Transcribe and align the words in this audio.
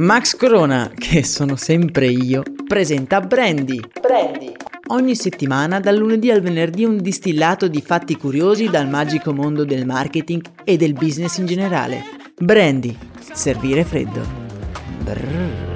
Max 0.00 0.34
Corona, 0.34 0.90
che 0.96 1.22
sono 1.22 1.56
sempre 1.56 2.06
io, 2.06 2.42
presenta 2.66 3.20
Brandy. 3.20 3.78
Brandy. 4.00 4.50
Ogni 4.86 5.14
settimana, 5.14 5.78
dal 5.78 5.94
lunedì 5.94 6.30
al 6.30 6.40
venerdì, 6.40 6.86
un 6.86 7.02
distillato 7.02 7.68
di 7.68 7.82
fatti 7.82 8.16
curiosi 8.16 8.70
dal 8.70 8.88
magico 8.88 9.34
mondo 9.34 9.66
del 9.66 9.84
marketing 9.84 10.42
e 10.64 10.78
del 10.78 10.94
business 10.94 11.36
in 11.36 11.44
generale. 11.44 12.02
Brandy. 12.34 12.96
Servire 13.34 13.84
freddo. 13.84 14.22
Brrr. 15.04 15.68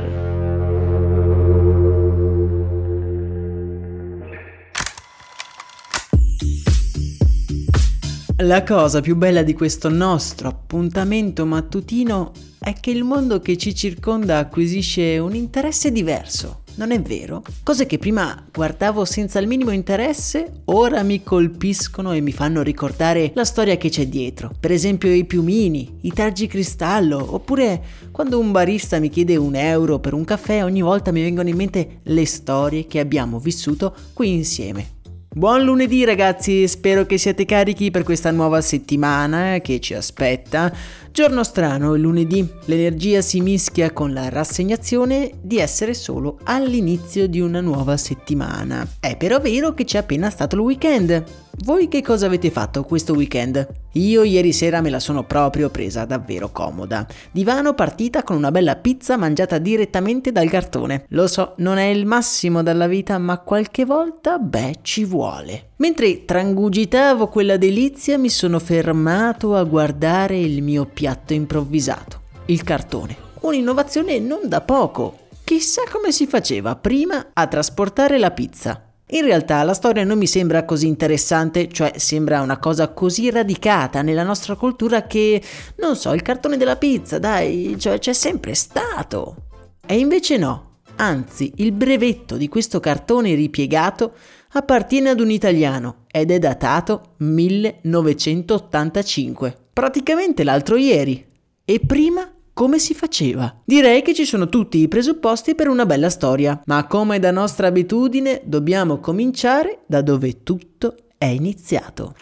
La 8.38 8.62
cosa 8.62 9.02
più 9.02 9.16
bella 9.16 9.42
di 9.42 9.52
questo 9.52 9.90
nostro 9.90 10.48
appuntamento 10.48 11.44
mattutino 11.44 12.32
è 12.64 12.72
che 12.80 12.90
il 12.90 13.04
mondo 13.04 13.40
che 13.40 13.58
ci 13.58 13.74
circonda 13.74 14.38
acquisisce 14.38 15.18
un 15.18 15.34
interesse 15.34 15.92
diverso. 15.92 16.62
Non 16.76 16.92
è 16.92 17.00
vero? 17.02 17.42
Cose 17.62 17.84
che 17.84 17.98
prima 17.98 18.42
guardavo 18.50 19.04
senza 19.04 19.38
il 19.38 19.46
minimo 19.46 19.70
interesse, 19.70 20.62
ora 20.64 21.02
mi 21.02 21.22
colpiscono 21.22 22.12
e 22.12 22.22
mi 22.22 22.32
fanno 22.32 22.62
ricordare 22.62 23.32
la 23.34 23.44
storia 23.44 23.76
che 23.76 23.90
c'è 23.90 24.08
dietro. 24.08 24.50
Per 24.58 24.72
esempio 24.72 25.12
i 25.12 25.26
piumini, 25.26 25.98
i 26.00 26.12
targi 26.14 26.46
cristallo, 26.46 27.34
oppure 27.34 27.82
quando 28.10 28.38
un 28.38 28.50
barista 28.50 28.98
mi 28.98 29.10
chiede 29.10 29.36
un 29.36 29.54
euro 29.54 29.98
per 29.98 30.14
un 30.14 30.24
caffè, 30.24 30.64
ogni 30.64 30.80
volta 30.80 31.12
mi 31.12 31.20
vengono 31.20 31.50
in 31.50 31.56
mente 31.56 32.00
le 32.02 32.24
storie 32.24 32.86
che 32.86 32.98
abbiamo 32.98 33.38
vissuto 33.38 33.94
qui 34.14 34.32
insieme. 34.32 34.94
Buon 35.36 35.64
lunedì 35.64 36.04
ragazzi, 36.04 36.68
spero 36.68 37.06
che 37.06 37.18
siate 37.18 37.44
carichi 37.44 37.90
per 37.90 38.04
questa 38.04 38.30
nuova 38.30 38.60
settimana 38.60 39.58
che 39.58 39.80
ci 39.80 39.92
aspetta. 39.92 40.72
Giorno 41.14 41.44
strano, 41.44 41.94
il 41.94 42.00
lunedì, 42.00 42.44
l'energia 42.64 43.20
si 43.20 43.40
mischia 43.40 43.92
con 43.92 44.12
la 44.12 44.28
rassegnazione 44.30 45.30
di 45.40 45.60
essere 45.60 45.94
solo 45.94 46.40
all'inizio 46.42 47.28
di 47.28 47.38
una 47.38 47.60
nuova 47.60 47.96
settimana. 47.96 48.84
È 48.98 49.16
però 49.16 49.38
vero 49.38 49.74
che 49.74 49.84
c'è 49.84 49.98
appena 49.98 50.28
stato 50.28 50.56
il 50.56 50.62
weekend. 50.62 51.22
Voi 51.58 51.86
che 51.86 52.02
cosa 52.02 52.26
avete 52.26 52.50
fatto 52.50 52.82
questo 52.82 53.12
weekend? 53.12 53.64
Io 53.92 54.24
ieri 54.24 54.52
sera 54.52 54.80
me 54.80 54.90
la 54.90 54.98
sono 54.98 55.22
proprio 55.22 55.70
presa 55.70 56.04
davvero 56.04 56.50
comoda. 56.50 57.06
Divano 57.30 57.74
partita 57.74 58.24
con 58.24 58.34
una 58.34 58.50
bella 58.50 58.74
pizza 58.74 59.16
mangiata 59.16 59.58
direttamente 59.58 60.32
dal 60.32 60.50
cartone. 60.50 61.04
Lo 61.10 61.28
so, 61.28 61.54
non 61.58 61.78
è 61.78 61.84
il 61.84 62.06
massimo 62.06 62.64
dalla 62.64 62.88
vita, 62.88 63.18
ma 63.18 63.38
qualche 63.38 63.84
volta, 63.84 64.38
beh, 64.38 64.78
ci 64.82 65.04
vuole. 65.04 65.68
Mentre 65.76 66.24
trangugitavo 66.24 67.26
quella 67.26 67.56
delizia 67.56 68.16
mi 68.16 68.28
sono 68.30 68.60
fermato 68.60 69.56
a 69.56 69.64
guardare 69.64 70.38
il 70.38 70.62
mio 70.62 70.86
piatto 70.86 71.32
improvvisato, 71.32 72.20
il 72.46 72.62
cartone. 72.62 73.16
Un'innovazione 73.40 74.20
non 74.20 74.42
da 74.44 74.60
poco. 74.60 75.18
Chissà 75.42 75.82
come 75.90 76.12
si 76.12 76.26
faceva 76.26 76.76
prima 76.76 77.30
a 77.32 77.46
trasportare 77.48 78.18
la 78.18 78.30
pizza. 78.30 78.84
In 79.08 79.24
realtà 79.24 79.62
la 79.64 79.74
storia 79.74 80.04
non 80.04 80.16
mi 80.16 80.26
sembra 80.26 80.64
così 80.64 80.86
interessante, 80.86 81.68
cioè 81.68 81.92
sembra 81.96 82.40
una 82.40 82.58
cosa 82.58 82.88
così 82.88 83.30
radicata 83.30 84.00
nella 84.00 84.22
nostra 84.22 84.54
cultura 84.54 85.02
che, 85.02 85.42
non 85.76 85.96
so, 85.96 86.12
il 86.14 86.22
cartone 86.22 86.56
della 86.56 86.76
pizza, 86.76 87.18
dai, 87.18 87.76
cioè 87.78 87.98
c'è 87.98 88.12
sempre 88.12 88.54
stato. 88.54 89.36
E 89.84 89.98
invece 89.98 90.38
no, 90.38 90.78
anzi 90.96 91.52
il 91.56 91.72
brevetto 91.72 92.36
di 92.36 92.48
questo 92.48 92.80
cartone 92.80 93.34
ripiegato 93.34 94.14
appartiene 94.56 95.10
ad 95.10 95.18
un 95.20 95.30
italiano 95.30 96.06
ed 96.10 96.30
è 96.30 96.38
datato 96.38 97.16
1985, 97.18 99.54
praticamente 99.72 100.42
l'altro 100.44 100.76
ieri. 100.76 101.26
E 101.64 101.80
prima 101.80 102.30
come 102.52 102.78
si 102.78 102.94
faceva? 102.94 103.52
Direi 103.64 104.02
che 104.02 104.14
ci 104.14 104.24
sono 104.24 104.48
tutti 104.48 104.78
i 104.78 104.86
presupposti 104.86 105.56
per 105.56 105.66
una 105.68 105.86
bella 105.86 106.08
storia, 106.08 106.62
ma 106.66 106.86
come 106.86 107.18
da 107.18 107.32
nostra 107.32 107.66
abitudine 107.66 108.42
dobbiamo 108.44 109.00
cominciare 109.00 109.80
da 109.86 110.02
dove 110.02 110.44
tutto 110.44 110.94
è 111.18 111.26
iniziato. 111.26 112.14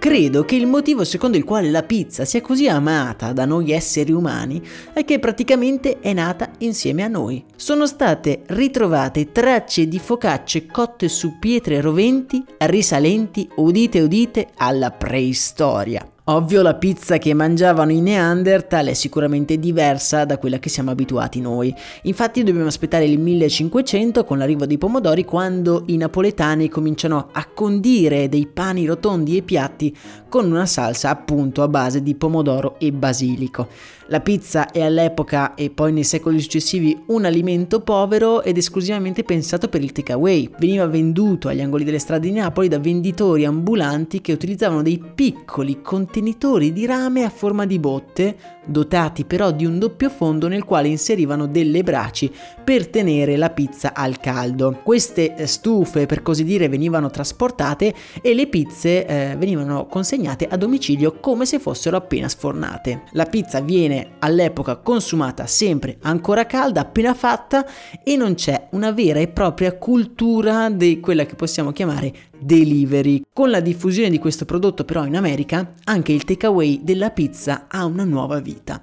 Credo 0.00 0.46
che 0.46 0.56
il 0.56 0.66
motivo 0.66 1.04
secondo 1.04 1.36
il 1.36 1.44
quale 1.44 1.70
la 1.70 1.82
pizza 1.82 2.24
sia 2.24 2.40
così 2.40 2.66
amata 2.66 3.34
da 3.34 3.44
noi 3.44 3.70
esseri 3.70 4.12
umani 4.12 4.66
è 4.94 5.04
che 5.04 5.18
praticamente 5.18 6.00
è 6.00 6.14
nata 6.14 6.52
insieme 6.60 7.02
a 7.02 7.06
noi. 7.06 7.44
Sono 7.54 7.86
state 7.86 8.44
ritrovate 8.46 9.30
tracce 9.30 9.88
di 9.88 9.98
focacce 9.98 10.64
cotte 10.64 11.06
su 11.08 11.38
pietre 11.38 11.82
roventi 11.82 12.42
risalenti, 12.60 13.46
udite 13.56 14.00
udite, 14.00 14.48
alla 14.56 14.90
preistoria. 14.90 16.02
Ovvio 16.30 16.62
la 16.62 16.74
pizza 16.74 17.18
che 17.18 17.34
mangiavano 17.34 17.90
i 17.90 18.00
Neanderthal 18.00 18.86
è 18.86 18.94
sicuramente 18.94 19.58
diversa 19.58 20.24
da 20.24 20.38
quella 20.38 20.60
che 20.60 20.68
siamo 20.68 20.92
abituati 20.92 21.40
noi. 21.40 21.74
Infatti 22.02 22.44
dobbiamo 22.44 22.68
aspettare 22.68 23.04
il 23.04 23.18
1500 23.18 24.22
con 24.22 24.38
l'arrivo 24.38 24.64
dei 24.64 24.78
pomodori 24.78 25.24
quando 25.24 25.82
i 25.86 25.96
napoletani 25.96 26.68
cominciano 26.68 27.30
a 27.32 27.48
condire 27.52 28.28
dei 28.28 28.46
pani 28.46 28.86
rotondi 28.86 29.38
e 29.38 29.42
piatti 29.42 29.96
con 30.28 30.48
una 30.48 30.66
salsa 30.66 31.10
appunto 31.10 31.64
a 31.64 31.68
base 31.68 32.00
di 32.00 32.14
pomodoro 32.14 32.76
e 32.78 32.92
basilico. 32.92 33.66
La 34.10 34.18
pizza 34.18 34.72
è 34.72 34.82
all'epoca 34.82 35.54
e 35.54 35.70
poi 35.70 35.92
nei 35.92 36.02
secoli 36.02 36.40
successivi 36.40 37.00
un 37.06 37.24
alimento 37.24 37.78
povero 37.78 38.42
ed 38.42 38.56
esclusivamente 38.56 39.22
pensato 39.22 39.68
per 39.68 39.84
il 39.84 39.92
takeaway. 39.92 40.50
Veniva 40.58 40.84
venduto 40.88 41.46
agli 41.46 41.60
angoli 41.60 41.84
delle 41.84 42.00
strade 42.00 42.26
di 42.26 42.34
Napoli 42.34 42.66
da 42.66 42.80
venditori 42.80 43.44
ambulanti 43.44 44.20
che 44.20 44.32
utilizzavano 44.32 44.82
dei 44.82 45.00
piccoli 45.14 45.80
contenitori 45.80 46.72
di 46.72 46.86
rame 46.86 47.22
a 47.22 47.30
forma 47.30 47.66
di 47.66 47.78
botte, 47.78 48.36
dotati 48.66 49.24
però 49.24 49.52
di 49.52 49.64
un 49.64 49.78
doppio 49.78 50.10
fondo 50.10 50.48
nel 50.48 50.64
quale 50.64 50.88
inserivano 50.88 51.46
delle 51.46 51.84
braci 51.84 52.32
per 52.64 52.88
tenere 52.88 53.36
la 53.36 53.50
pizza 53.50 53.94
al 53.94 54.18
caldo. 54.18 54.80
Queste 54.82 55.46
stufe, 55.46 56.06
per 56.06 56.22
così 56.22 56.42
dire, 56.42 56.68
venivano 56.68 57.10
trasportate 57.10 57.94
e 58.20 58.34
le 58.34 58.48
pizze 58.48 59.06
eh, 59.06 59.36
venivano 59.38 59.86
consegnate 59.86 60.48
a 60.48 60.56
domicilio 60.56 61.20
come 61.20 61.46
se 61.46 61.60
fossero 61.60 61.96
appena 61.96 62.28
sfornate. 62.28 63.02
La 63.12 63.26
pizza 63.26 63.60
viene 63.60 63.98
all'epoca 64.18 64.76
consumata 64.76 65.46
sempre 65.46 65.98
ancora 66.02 66.46
calda, 66.46 66.80
appena 66.80 67.14
fatta 67.14 67.66
e 68.02 68.16
non 68.16 68.34
c'è 68.34 68.68
una 68.72 68.92
vera 68.92 69.20
e 69.20 69.28
propria 69.28 69.76
cultura 69.76 70.68
di 70.70 71.00
quella 71.00 71.26
che 71.26 71.34
possiamo 71.34 71.72
chiamare 71.72 72.12
delivery. 72.38 73.22
Con 73.32 73.50
la 73.50 73.60
diffusione 73.60 74.10
di 74.10 74.18
questo 74.18 74.44
prodotto 74.44 74.84
però 74.84 75.04
in 75.04 75.16
America 75.16 75.72
anche 75.84 76.12
il 76.12 76.24
takeaway 76.24 76.80
della 76.82 77.10
pizza 77.10 77.66
ha 77.68 77.84
una 77.84 78.04
nuova 78.04 78.40
vita. 78.40 78.82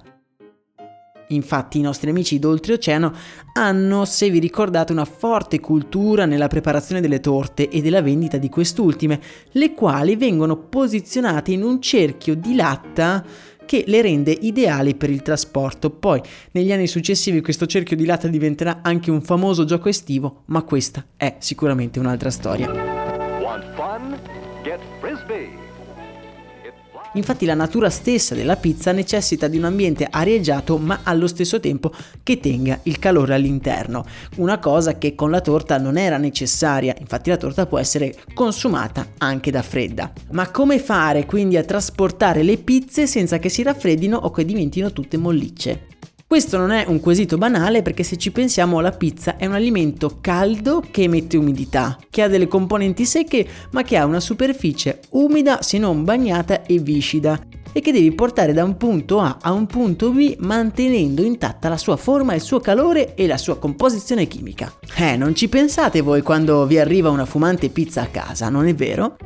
Infatti 1.28 1.78
i 1.78 1.82
nostri 1.82 2.10
amici 2.10 2.38
d'oltreoceano 2.38 3.12
hanno, 3.52 4.04
se 4.04 4.30
vi 4.30 4.38
ricordate, 4.38 4.92
una 4.92 5.04
forte 5.04 5.60
cultura 5.60 6.24
nella 6.24 6.48
preparazione 6.48 7.00
delle 7.00 7.20
torte 7.20 7.68
e 7.68 7.82
della 7.82 8.00
vendita 8.00 8.38
di 8.38 8.48
quest'ultime, 8.48 9.20
le 9.52 9.74
quali 9.74 10.16
vengono 10.16 10.56
posizionate 10.56 11.52
in 11.52 11.62
un 11.62 11.82
cerchio 11.82 12.34
di 12.34 12.54
latta 12.54 13.24
che 13.68 13.84
le 13.86 14.00
rende 14.00 14.30
ideali 14.32 14.94
per 14.94 15.10
il 15.10 15.20
trasporto. 15.20 15.90
Poi 15.90 16.22
negli 16.52 16.72
anni 16.72 16.86
successivi 16.86 17.42
questo 17.42 17.66
cerchio 17.66 17.96
di 17.96 18.06
latta 18.06 18.26
diventerà 18.26 18.78
anche 18.80 19.10
un 19.10 19.20
famoso 19.20 19.66
gioco 19.66 19.90
estivo, 19.90 20.44
ma 20.46 20.62
questa 20.62 21.04
è 21.14 21.36
sicuramente 21.38 21.98
un'altra 21.98 22.30
storia. 22.30 22.72
Want 23.42 23.64
fun? 23.74 24.18
Get 24.62 24.80
frisbee. 25.00 25.57
Infatti 27.14 27.46
la 27.46 27.54
natura 27.54 27.88
stessa 27.88 28.34
della 28.34 28.56
pizza 28.56 28.92
necessita 28.92 29.48
di 29.48 29.56
un 29.56 29.64
ambiente 29.64 30.06
arieggiato 30.08 30.76
ma 30.76 31.00
allo 31.04 31.26
stesso 31.26 31.58
tempo 31.58 31.90
che 32.22 32.38
tenga 32.38 32.78
il 32.82 32.98
calore 32.98 33.34
all'interno, 33.34 34.04
una 34.36 34.58
cosa 34.58 34.98
che 34.98 35.14
con 35.14 35.30
la 35.30 35.40
torta 35.40 35.78
non 35.78 35.96
era 35.96 36.18
necessaria, 36.18 36.94
infatti 36.98 37.30
la 37.30 37.36
torta 37.36 37.66
può 37.66 37.78
essere 37.78 38.14
consumata 38.34 39.06
anche 39.18 39.50
da 39.50 39.62
fredda. 39.62 40.12
Ma 40.32 40.50
come 40.50 40.78
fare 40.78 41.24
quindi 41.24 41.56
a 41.56 41.64
trasportare 41.64 42.42
le 42.42 42.58
pizze 42.58 43.06
senza 43.06 43.38
che 43.38 43.48
si 43.48 43.62
raffreddino 43.62 44.16
o 44.16 44.30
che 44.30 44.44
diventino 44.44 44.92
tutte 44.92 45.16
mollicce? 45.16 45.86
Questo 46.28 46.58
non 46.58 46.72
è 46.72 46.84
un 46.86 47.00
quesito 47.00 47.38
banale 47.38 47.80
perché 47.80 48.02
se 48.02 48.18
ci 48.18 48.30
pensiamo 48.30 48.80
la 48.80 48.90
pizza 48.90 49.38
è 49.38 49.46
un 49.46 49.54
alimento 49.54 50.18
caldo 50.20 50.84
che 50.90 51.04
emette 51.04 51.38
umidità, 51.38 51.96
che 52.10 52.20
ha 52.20 52.28
delle 52.28 52.46
componenti 52.46 53.06
secche 53.06 53.48
ma 53.70 53.82
che 53.82 53.96
ha 53.96 54.04
una 54.04 54.20
superficie 54.20 55.00
umida 55.12 55.62
se 55.62 55.78
non 55.78 56.04
bagnata 56.04 56.66
e 56.66 56.80
viscida 56.80 57.40
e 57.72 57.80
che 57.80 57.92
devi 57.92 58.12
portare 58.12 58.52
da 58.52 58.62
un 58.62 58.76
punto 58.76 59.20
A 59.20 59.38
a 59.40 59.52
un 59.52 59.64
punto 59.64 60.10
B 60.10 60.36
mantenendo 60.40 61.22
intatta 61.22 61.70
la 61.70 61.78
sua 61.78 61.96
forma, 61.96 62.34
il 62.34 62.42
suo 62.42 62.60
calore 62.60 63.14
e 63.14 63.26
la 63.26 63.38
sua 63.38 63.56
composizione 63.56 64.28
chimica. 64.28 64.70
Eh, 64.96 65.16
non 65.16 65.34
ci 65.34 65.48
pensate 65.48 66.02
voi 66.02 66.20
quando 66.20 66.66
vi 66.66 66.78
arriva 66.78 67.08
una 67.08 67.24
fumante 67.24 67.70
pizza 67.70 68.02
a 68.02 68.08
casa, 68.08 68.50
non 68.50 68.66
è 68.66 68.74
vero? 68.74 69.16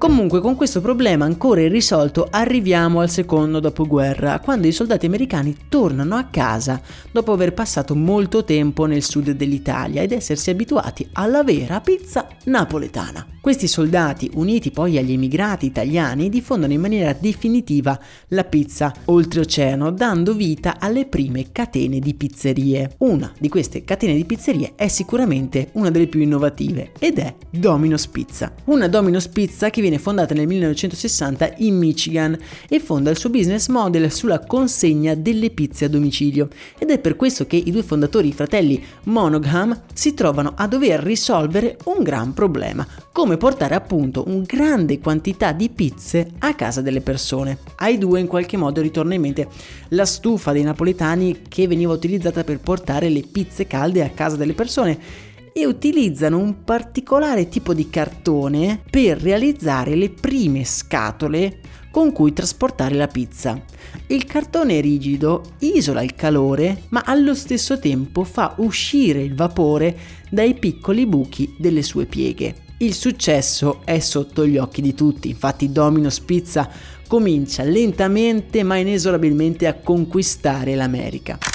Comunque 0.00 0.40
con 0.40 0.56
questo 0.56 0.80
problema 0.80 1.26
ancora 1.26 1.60
irrisolto 1.60 2.26
arriviamo 2.30 3.00
al 3.00 3.10
secondo 3.10 3.60
dopoguerra, 3.60 4.40
quando 4.40 4.66
i 4.66 4.72
soldati 4.72 5.04
americani 5.04 5.54
tornano 5.68 6.16
a 6.16 6.24
casa 6.30 6.80
dopo 7.12 7.32
aver 7.32 7.52
passato 7.52 7.94
molto 7.94 8.42
tempo 8.42 8.86
nel 8.86 9.02
sud 9.02 9.32
dell'Italia 9.32 10.00
ed 10.00 10.12
essersi 10.12 10.48
abituati 10.48 11.06
alla 11.12 11.44
vera 11.44 11.82
pizza 11.82 12.26
napoletana. 12.44 13.26
Questi 13.42 13.66
soldati, 13.66 14.30
uniti 14.34 14.70
poi 14.70 14.98
agli 14.98 15.12
emigrati 15.12 15.64
italiani, 15.64 16.28
diffondono 16.28 16.74
in 16.74 16.80
maniera 16.80 17.14
definitiva 17.18 17.98
la 18.28 18.44
pizza 18.44 18.92
oltreoceano, 19.06 19.90
dando 19.90 20.34
vita 20.34 20.76
alle 20.78 21.06
prime 21.06 21.50
catene 21.50 22.00
di 22.00 22.12
pizzerie. 22.14 22.96
Una 22.98 23.32
di 23.38 23.48
queste 23.48 23.82
catene 23.82 24.14
di 24.14 24.26
pizzerie 24.26 24.72
è 24.76 24.88
sicuramente 24.88 25.70
una 25.72 25.90
delle 25.90 26.06
più 26.06 26.20
innovative 26.20 26.92
ed 26.98 27.18
è 27.18 27.34
Domino's 27.50 28.06
Pizza. 28.08 28.52
Una 28.64 28.88
Domino's 28.88 29.28
Pizza 29.28 29.70
che 29.70 29.80
viene 29.80 29.89
fondata 29.98 30.34
nel 30.34 30.46
1960 30.46 31.54
in 31.58 31.76
Michigan 31.76 32.38
e 32.68 32.80
fonda 32.80 33.10
il 33.10 33.18
suo 33.18 33.30
business 33.30 33.68
model 33.68 34.10
sulla 34.10 34.40
consegna 34.40 35.14
delle 35.14 35.50
pizze 35.50 35.86
a 35.86 35.88
domicilio. 35.88 36.48
Ed 36.78 36.90
è 36.90 36.98
per 36.98 37.16
questo 37.16 37.46
che 37.46 37.56
i 37.56 37.70
due 37.70 37.82
fondatori, 37.82 38.28
i 38.28 38.32
fratelli 38.32 38.82
Monogam, 39.04 39.78
si 39.92 40.14
trovano 40.14 40.52
a 40.56 40.66
dover 40.66 41.00
risolvere 41.00 41.78
un 41.84 42.02
gran 42.02 42.34
problema, 42.34 42.86
come 43.12 43.36
portare 43.36 43.74
appunto 43.74 44.24
un 44.26 44.42
grande 44.42 44.98
quantità 44.98 45.52
di 45.52 45.68
pizze 45.68 46.32
a 46.38 46.54
casa 46.54 46.80
delle 46.80 47.00
persone. 47.00 47.58
Ai 47.76 47.98
due 47.98 48.20
in 48.20 48.26
qualche 48.26 48.56
modo 48.56 48.80
ritorna 48.80 49.14
in 49.14 49.20
mente 49.20 49.48
la 49.88 50.04
stufa 50.04 50.52
dei 50.52 50.62
napoletani 50.62 51.42
che 51.48 51.66
veniva 51.66 51.92
utilizzata 51.92 52.44
per 52.44 52.60
portare 52.60 53.08
le 53.08 53.22
pizze 53.22 53.66
calde 53.66 54.04
a 54.04 54.10
casa 54.10 54.36
delle 54.36 54.54
persone 54.54 55.28
e 55.52 55.66
utilizzano 55.66 56.38
un 56.38 56.64
particolare 56.64 57.48
tipo 57.48 57.74
di 57.74 57.88
cartone 57.88 58.82
per 58.88 59.20
realizzare 59.20 59.94
le 59.94 60.10
prime 60.10 60.64
scatole 60.64 61.60
con 61.90 62.12
cui 62.12 62.32
trasportare 62.32 62.94
la 62.94 63.08
pizza. 63.08 63.60
Il 64.06 64.24
cartone 64.24 64.80
rigido 64.80 65.54
isola 65.60 66.02
il 66.02 66.14
calore, 66.14 66.82
ma 66.90 67.02
allo 67.04 67.34
stesso 67.34 67.78
tempo 67.78 68.24
fa 68.24 68.54
uscire 68.58 69.22
il 69.22 69.34
vapore 69.34 69.96
dai 70.30 70.54
piccoli 70.54 71.06
buchi 71.06 71.54
delle 71.58 71.82
sue 71.82 72.06
pieghe. 72.06 72.68
Il 72.78 72.94
successo 72.94 73.82
è 73.84 73.98
sotto 73.98 74.46
gli 74.46 74.56
occhi 74.56 74.80
di 74.80 74.94
tutti, 74.94 75.28
infatti 75.28 75.70
Domino's 75.70 76.20
Pizza 76.20 76.68
comincia 77.06 77.62
lentamente 77.64 78.62
ma 78.62 78.76
inesorabilmente 78.76 79.66
a 79.66 79.74
conquistare 79.74 80.74
l'America. 80.76 81.49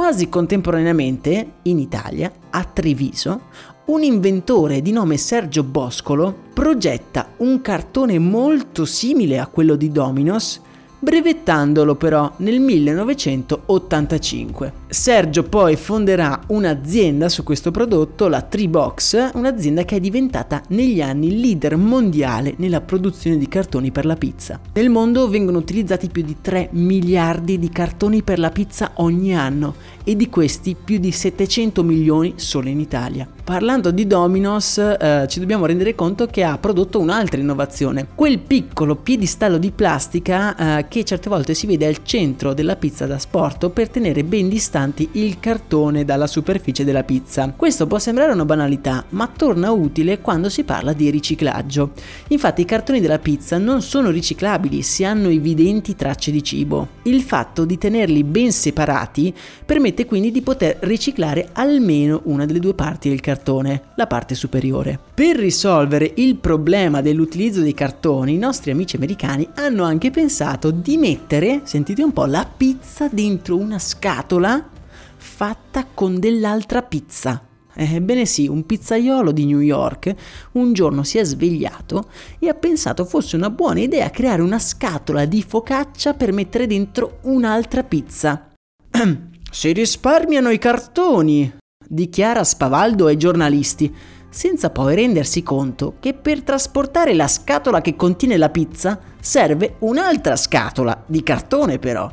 Quasi 0.00 0.30
contemporaneamente, 0.30 1.56
in 1.64 1.78
Italia, 1.78 2.32
a 2.48 2.64
Treviso, 2.64 3.42
un 3.88 4.02
inventore 4.02 4.80
di 4.80 4.92
nome 4.92 5.18
Sergio 5.18 5.62
Boscolo 5.62 6.34
progetta 6.54 7.32
un 7.40 7.60
cartone 7.60 8.18
molto 8.18 8.86
simile 8.86 9.38
a 9.38 9.46
quello 9.46 9.76
di 9.76 9.92
Domino's 9.92 10.62
brevettandolo 11.00 11.96
però 11.96 12.32
nel 12.36 12.60
1985. 12.60 14.72
Sergio 14.88 15.42
poi 15.44 15.76
fonderà 15.76 16.40
un'azienda 16.48 17.28
su 17.28 17.42
questo 17.42 17.70
prodotto, 17.70 18.28
la 18.28 18.42
Treebox, 18.42 19.30
un'azienda 19.34 19.84
che 19.84 19.96
è 19.96 20.00
diventata 20.00 20.62
negli 20.68 21.00
anni 21.00 21.40
leader 21.40 21.76
mondiale 21.76 22.54
nella 22.58 22.80
produzione 22.80 23.38
di 23.38 23.48
cartoni 23.48 23.90
per 23.90 24.04
la 24.04 24.16
pizza. 24.16 24.60
Nel 24.74 24.90
mondo 24.90 25.28
vengono 25.28 25.58
utilizzati 25.58 26.08
più 26.08 26.22
di 26.22 26.36
3 26.40 26.68
miliardi 26.72 27.58
di 27.58 27.70
cartoni 27.70 28.22
per 28.22 28.38
la 28.38 28.50
pizza 28.50 28.92
ogni 28.96 29.34
anno 29.34 29.74
e 30.04 30.14
di 30.16 30.28
questi 30.28 30.76
più 30.82 30.98
di 30.98 31.10
700 31.10 31.82
milioni 31.82 32.34
solo 32.36 32.68
in 32.68 32.80
Italia. 32.80 33.26
Parlando 33.50 33.90
di 33.90 34.06
Domino's 34.06 34.78
eh, 34.78 35.26
ci 35.26 35.40
dobbiamo 35.40 35.66
rendere 35.66 35.96
conto 35.96 36.26
che 36.26 36.44
ha 36.44 36.56
prodotto 36.56 37.00
un'altra 37.00 37.40
innovazione, 37.40 38.06
quel 38.14 38.38
piccolo 38.38 38.94
piedistallo 38.94 39.58
di 39.58 39.72
plastica 39.72 40.78
eh, 40.78 40.86
che 40.86 41.02
certe 41.02 41.28
volte 41.28 41.54
si 41.54 41.66
vede 41.66 41.84
al 41.88 42.04
centro 42.04 42.54
della 42.54 42.76
pizza 42.76 43.06
da 43.06 43.18
sport 43.18 43.70
per 43.70 43.88
tenere 43.88 44.22
ben 44.22 44.48
distanti 44.48 45.08
il 45.14 45.40
cartone 45.40 46.04
dalla 46.04 46.28
superficie 46.28 46.84
della 46.84 47.02
pizza. 47.02 47.52
Questo 47.56 47.88
può 47.88 47.98
sembrare 47.98 48.30
una 48.30 48.44
banalità, 48.44 49.04
ma 49.08 49.26
torna 49.26 49.72
utile 49.72 50.20
quando 50.20 50.48
si 50.48 50.62
parla 50.62 50.92
di 50.92 51.10
riciclaggio. 51.10 51.90
Infatti 52.28 52.60
i 52.60 52.66
cartoni 52.66 53.00
della 53.00 53.18
pizza 53.18 53.58
non 53.58 53.82
sono 53.82 54.10
riciclabili 54.10 54.80
se 54.82 55.04
hanno 55.04 55.28
evidenti 55.28 55.96
tracce 55.96 56.30
di 56.30 56.44
cibo. 56.44 56.86
Il 57.02 57.20
fatto 57.22 57.64
di 57.64 57.76
tenerli 57.76 58.22
ben 58.22 58.52
separati 58.52 59.34
permette 59.66 60.04
quindi 60.04 60.30
di 60.30 60.40
poter 60.40 60.76
riciclare 60.82 61.48
almeno 61.54 62.20
una 62.26 62.46
delle 62.46 62.60
due 62.60 62.74
parti 62.74 63.08
del 63.08 63.18
cartone 63.18 63.38
cartone, 63.40 63.82
la 63.94 64.06
parte 64.06 64.34
superiore. 64.34 64.98
Per 65.14 65.36
risolvere 65.36 66.12
il 66.16 66.36
problema 66.36 67.00
dell'utilizzo 67.00 67.62
dei 67.62 67.72
cartoni, 67.72 68.34
i 68.34 68.38
nostri 68.38 68.70
amici 68.70 68.96
americani 68.96 69.48
hanno 69.54 69.84
anche 69.84 70.10
pensato 70.10 70.70
di 70.70 70.98
mettere, 70.98 71.62
sentite 71.64 72.02
un 72.02 72.12
po', 72.12 72.26
la 72.26 72.46
pizza 72.54 73.08
dentro 73.10 73.56
una 73.56 73.78
scatola 73.78 74.68
fatta 75.16 75.86
con 75.92 76.20
dell'altra 76.20 76.82
pizza. 76.82 77.44
Ebbene 77.72 78.26
sì, 78.26 78.46
un 78.46 78.66
pizzaiolo 78.66 79.30
di 79.30 79.46
New 79.46 79.60
York 79.60 80.12
un 80.52 80.72
giorno 80.72 81.02
si 81.02 81.18
è 81.18 81.24
svegliato 81.24 82.10
e 82.38 82.48
ha 82.48 82.54
pensato 82.54 83.04
fosse 83.04 83.36
una 83.36 83.48
buona 83.48 83.80
idea 83.80 84.10
creare 84.10 84.42
una 84.42 84.58
scatola 84.58 85.24
di 85.24 85.42
focaccia 85.42 86.12
per 86.12 86.32
mettere 86.32 86.66
dentro 86.66 87.20
un'altra 87.22 87.84
pizza. 87.84 88.50
si 89.50 89.72
risparmiano 89.72 90.50
i 90.50 90.58
cartoni, 90.58 91.59
dichiara 91.92 92.44
spavaldo 92.44 93.06
ai 93.06 93.16
giornalisti, 93.16 93.92
senza 94.28 94.70
poi 94.70 94.94
rendersi 94.94 95.42
conto 95.42 95.94
che 95.98 96.14
per 96.14 96.42
trasportare 96.42 97.14
la 97.14 97.26
scatola 97.26 97.80
che 97.80 97.96
contiene 97.96 98.36
la 98.36 98.48
pizza 98.48 98.96
serve 99.18 99.74
un'altra 99.80 100.36
scatola, 100.36 101.02
di 101.04 101.24
cartone 101.24 101.80
però. 101.80 102.08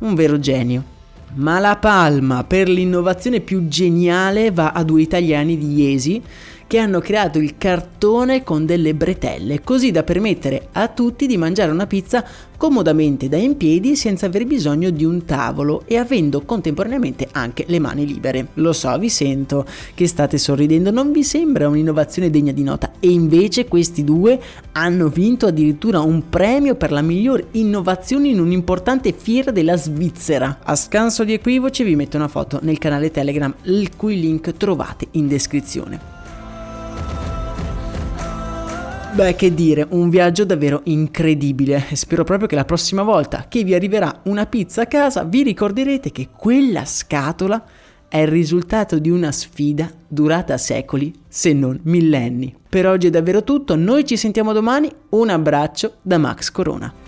Un 0.00 0.14
vero 0.14 0.38
genio. 0.38 0.96
Ma 1.34 1.58
la 1.58 1.76
palma 1.76 2.42
per 2.44 2.70
l'innovazione 2.70 3.40
più 3.40 3.68
geniale 3.68 4.50
va 4.50 4.70
a 4.70 4.82
due 4.82 5.02
italiani 5.02 5.58
di 5.58 5.74
Iesi 5.74 6.22
che 6.68 6.78
hanno 6.78 7.00
creato 7.00 7.38
il 7.38 7.56
cartone 7.56 8.44
con 8.44 8.66
delle 8.66 8.94
bretelle, 8.94 9.62
così 9.64 9.90
da 9.90 10.02
permettere 10.02 10.68
a 10.72 10.88
tutti 10.88 11.26
di 11.26 11.38
mangiare 11.38 11.72
una 11.72 11.86
pizza 11.86 12.22
comodamente 12.58 13.28
da 13.28 13.38
in 13.38 13.56
piedi 13.56 13.96
senza 13.96 14.26
aver 14.26 14.44
bisogno 14.44 14.90
di 14.90 15.04
un 15.04 15.24
tavolo 15.24 15.84
e 15.86 15.96
avendo 15.96 16.42
contemporaneamente 16.42 17.26
anche 17.32 17.64
le 17.68 17.78
mani 17.78 18.06
libere. 18.06 18.48
Lo 18.54 18.74
so, 18.74 18.98
vi 18.98 19.08
sento 19.08 19.64
che 19.94 20.06
state 20.06 20.36
sorridendo, 20.36 20.90
non 20.90 21.10
vi 21.10 21.24
sembra 21.24 21.68
un'innovazione 21.68 22.28
degna 22.28 22.52
di 22.52 22.62
nota 22.62 22.92
e 23.00 23.08
invece 23.08 23.66
questi 23.66 24.04
due 24.04 24.38
hanno 24.72 25.08
vinto 25.08 25.46
addirittura 25.46 26.00
un 26.00 26.28
premio 26.28 26.74
per 26.74 26.92
la 26.92 27.00
miglior 27.00 27.46
innovazione 27.52 28.28
in 28.28 28.40
un'importante 28.40 29.14
fiera 29.16 29.50
della 29.50 29.76
Svizzera. 29.76 30.58
A 30.64 30.76
scanso 30.76 31.24
di 31.24 31.32
equivoci 31.32 31.82
vi 31.82 31.96
metto 31.96 32.18
una 32.18 32.28
foto 32.28 32.58
nel 32.60 32.76
canale 32.76 33.10
Telegram, 33.10 33.54
il 33.62 33.96
cui 33.96 34.20
link 34.20 34.54
trovate 34.58 35.06
in 35.12 35.28
descrizione. 35.28 36.17
Beh, 39.18 39.34
che 39.34 39.52
dire, 39.52 39.84
un 39.90 40.10
viaggio 40.10 40.44
davvero 40.44 40.82
incredibile 40.84 41.86
spero 41.94 42.22
proprio 42.22 42.46
che 42.46 42.54
la 42.54 42.64
prossima 42.64 43.02
volta 43.02 43.46
che 43.48 43.64
vi 43.64 43.74
arriverà 43.74 44.20
una 44.26 44.46
pizza 44.46 44.82
a 44.82 44.86
casa 44.86 45.24
vi 45.24 45.42
ricorderete 45.42 46.12
che 46.12 46.28
quella 46.36 46.84
scatola 46.84 47.60
è 48.06 48.18
il 48.18 48.28
risultato 48.28 49.00
di 49.00 49.10
una 49.10 49.32
sfida 49.32 49.90
durata 50.06 50.56
secoli, 50.56 51.12
se 51.26 51.52
non 51.52 51.80
millenni. 51.82 52.54
Per 52.68 52.86
oggi 52.86 53.08
è 53.08 53.10
davvero 53.10 53.42
tutto, 53.42 53.74
noi 53.74 54.04
ci 54.04 54.16
sentiamo 54.16 54.52
domani, 54.52 54.88
un 55.08 55.30
abbraccio 55.30 55.94
da 56.00 56.16
Max 56.18 56.52
Corona. 56.52 57.07